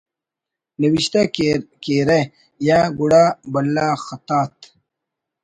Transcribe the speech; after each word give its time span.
نوشتہ 0.79 1.21
کیرہ 1.83 2.19
یا 2.67 2.79
گڑا 2.97 3.25
بھلا 3.51 3.87
خطاط 4.05 4.55